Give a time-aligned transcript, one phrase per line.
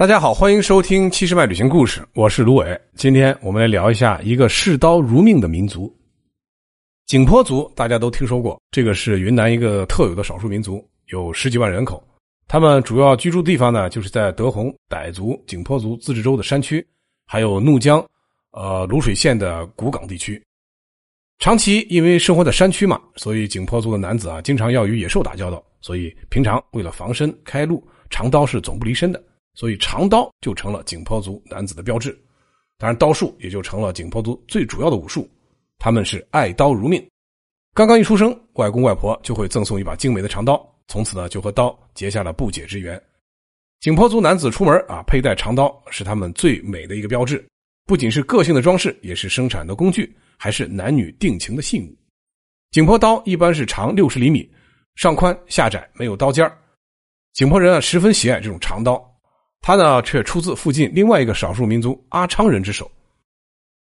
[0.00, 2.80] 大家好，欢迎收听七十迈旅行故事，我是卢伟。
[2.94, 5.94] 今天我们来聊一下一个视刀如命的民族——
[7.04, 7.70] 景颇族。
[7.76, 12.02] 大家都听说过，这个是云南一个特有的少数民族，有十几万人口。
[12.48, 16.82] 他们主要居住地方呢，就是在德宏傣族、景颇族自治州的山区，
[17.26, 18.02] 还有怒江、
[18.52, 20.42] 呃泸水县的古港地区。
[21.40, 29.22] 长期因为生活在山区嘛，所以景颇族的男子啊，经常要与野兽打交道，所以平常为了防身开路，长刀是总不离身的。
[29.54, 32.18] 所以长刀就成了景颇族男子的标志，
[32.78, 35.28] 当然刀术也就成了景颇族最主要的武术。
[35.78, 37.06] 他们是爱刀如命，
[37.74, 43.00] 刚刚一出生，外公外婆就会赠送一把精美的长刀，从此呢就和刀结下了不解之缘。
[43.80, 47.42] 景颇族男子出门啊，佩戴长刀是他们最美的一个标志，
[47.86, 51.96] 不仅是个性的装饰，也是生产的工具，还是男女定情的信物。
[52.72, 54.48] 景颇刀一般是长六十厘米，
[54.96, 56.50] 上宽下窄，没有刀尖
[57.32, 59.09] 景颇人啊十分喜爱这种长刀。
[59.60, 62.90] 他呢，却出自附近另外一个少数民族阿昌人之手。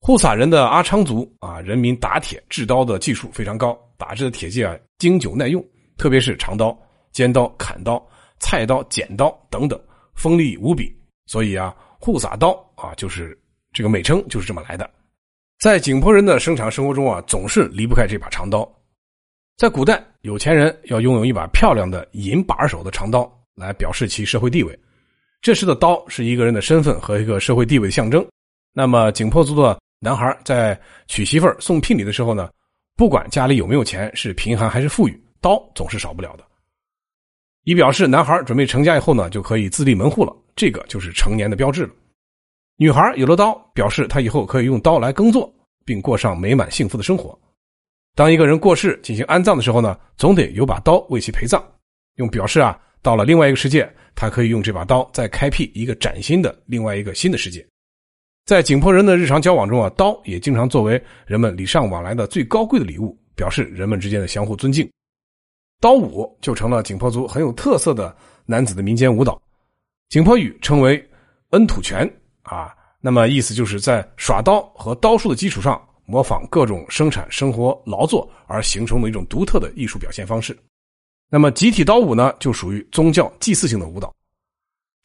[0.00, 5.62] 护撒人的阿昌族啊，人民打铁制刀的技术非常高，打制的铁器啊经久耐用，
[5.96, 6.76] 特别是长刀、
[7.12, 8.04] 尖刀、砍刀、
[8.38, 9.78] 菜刀、剪刀等等，
[10.14, 10.90] 锋利无比。
[11.26, 13.38] 所以啊，护撒刀啊，就是
[13.72, 14.88] 这个美称就是这么来的。
[15.60, 18.66] 在景颇人的生产生活中啊，总是离不开这把长刀。
[19.56, 24.78] 在古代，有钱人要拥有一把漂亮的银把手的长刀，来表示其社会地位。
[25.40, 28.26] 这时的刀是一个人的身份和一个社会地位的象征。
[28.72, 32.50] 那么景颇族的男孩在娶媳妇儿送聘礼的时候呢，
[32.96, 36.44] 不管家里有没有钱，是贫寒还是富裕，刀总是少不了的，
[37.64, 40.34] 以表示男孩准备成家以后呢，就可以自立门户了。
[40.56, 41.90] 这个就是成年的标志了。
[42.76, 45.52] 女孩有了刀，表示她以后可以用刀来耕作，
[45.84, 47.36] 并过上美满幸福的生活。
[48.14, 51.64] 当一个人过世进行安葬的时候呢，总得有把刀为其陪葬，
[52.16, 52.78] 用表示啊。
[53.00, 57.64] 到了另外一个世界，他可以用这把刀再开辟一个崭新的另外一个新的世界。
[58.46, 64.90] 在景颇人的日常交往中啊，刀也经常作为人们礼尚往来的最高贵的礼物，表示人们之间的相互尊敬。
[65.80, 68.12] 刀舞就成了景颇族很有特色的
[68.44, 69.40] 男子的民间舞蹈。
[70.08, 71.00] 景颇语称为
[71.50, 72.10] “恩土拳”
[72.42, 80.58] 啊，那么意思就是在耍刀和刀术的基础上，模仿各种生产生活劳作而形成的一种独特的艺术表现方式。
[81.30, 84.10] 那么集体刀舞呢，就属于宗教祭祀性的舞蹈。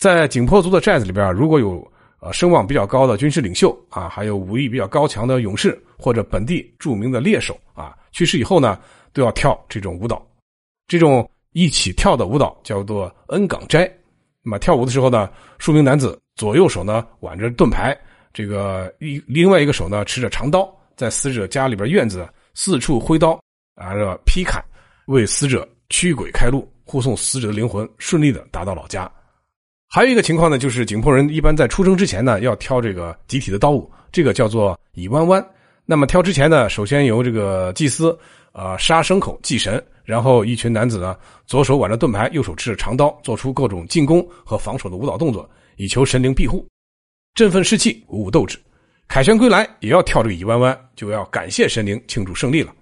[0.03, 8.77] 在景颇族的寨子里边如果有呃声望比较高的军事领袖啊，还有武艺比较高强的勇士或者本地著名的猎手啊，去世以后呢，
[9.13, 10.21] 都要跳这种舞蹈。
[10.89, 13.89] 这种一起跳的舞蹈叫做恩岗斋。
[14.43, 17.97] 那么跳舞的时候呢，数名男子左右手呢挽着盾牌，
[18.33, 23.39] 这个一另外一个手呢持着长刀，在死者家里边院子四处挥刀
[23.75, 23.93] 啊，
[24.25, 24.61] 劈砍，
[25.05, 25.65] 为死者。
[25.87, 29.09] 驱鬼开路，护送死者的灵魂顺利的达到老家。
[29.95, 35.47] 还有一个情况呢，就是景颇人一般在出生之前呢，要挑这个集体的刀舞，这个叫做以弯弯。
[35.85, 38.17] 那么挑之前呢，首先由这个祭司
[38.53, 41.15] 啊杀牲口祭神，然后一群男子呢，
[41.45, 46.65] 左手挽着盾牌，右手持着长刀，做出各种进攻和防守的舞蹈动作，以求神灵庇护，
[47.35, 48.59] 振奋士气，鼓舞斗志。
[49.07, 52.73] 凯旋归来也要跳这个乙弯弯，就要感谢神灵，庆祝胜利了。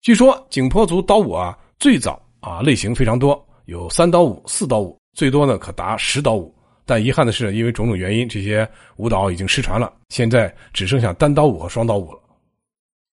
[0.00, 1.54] 据说景颇族刀舞啊。
[1.78, 6.54] 最早啊，类型非常多，有三刀舞、四刀舞，最多呢可达十刀舞。
[6.84, 12.20] 但遗憾的是，因为种种原因，这些舞蹈已经失传了，现在只剩下单刀舞和双刀舞了。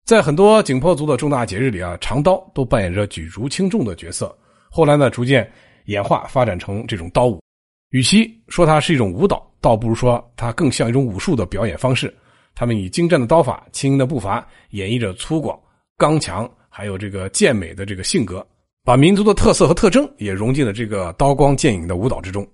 [0.06, 4.37] 在很多景颇族的重大节日里啊，长刀都扮演着举足轻重的角色。
[4.71, 5.49] 后来呢，逐渐
[5.84, 7.41] 演化发展成这种刀舞。
[7.91, 12.12] 与其说它是一种舞蹈，倒不如说它更像一种武术的表演方式。
[12.55, 15.56] 他们以精湛的刀法、轻盈的步伐，演绎着粗犷、
[15.97, 16.50] 刚强。
[16.72, 18.47] 还有这个健美的这个性格，
[18.91, 22.45] 把民族的特色和特征也融进了这个刀光剑影的舞蹈之中。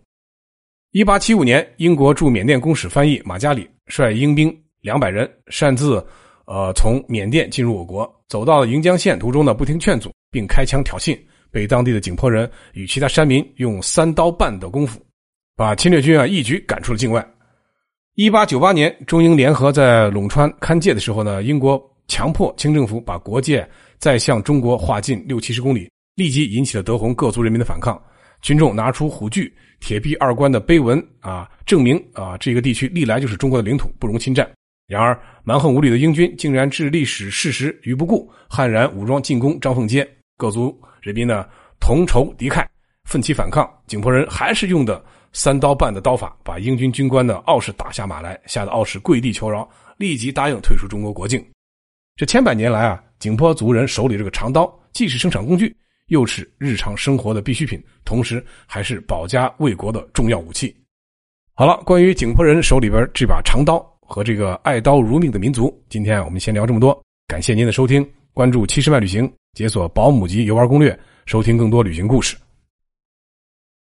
[0.92, 6.06] 一八七五年，英国驻缅甸公使翻译马加里率英兵两百人擅自，
[6.44, 11.18] 呃，从缅甸进入我国，走到了盈江县途中呢，不听劝阻，并开枪挑衅，
[11.50, 15.00] 被当地的景颇人与其他山民用三刀半的功夫，
[15.56, 17.26] 把侵略军啊一举赶出了境外。
[18.14, 23.66] 一八九八年，中英联合在陇川勘界的时候呢，英国强迫清政府把国界。
[23.98, 28.02] 再向中国划近六七十公里，立即引起了德宏各族人民的反抗。
[28.42, 34.48] 群众拿出虎踞、铁壁二关的碑文啊，证明啊这个地区历来就是中国的领土，不容侵占。
[34.88, 40.08] 然而蛮横无理的英军竟然置历史事实于不顾，悍然武装进攻张凤街。
[40.38, 41.46] 各族人民呢
[41.80, 42.64] 同仇敌忾，
[43.04, 43.68] 奋起反抗。
[43.86, 51.44] 景颇人还是用的三刀半的刀法，把英军军官的傲士打下马来，吓得傲士跪地求饶，立即答应退出中国国境。
[52.16, 53.02] 这千百年来啊。
[53.18, 55.74] 景颇族人手里这个长刀，既是生产工具，
[56.08, 60.74] 又是日常生活的必需品，同时还是保家卫国的重要武器。
[61.52, 66.96] 好了，关于景颇人手里边这把长刀和这个爱刀如命的民族，今天我们先聊这么多。
[67.26, 72.36] 感谢您的收听，关注七十迈旅行，解锁保姆级游玩攻略，收听更多旅行故事。